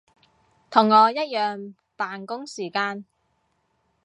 [0.71, 3.05] 同我一樣扮工時間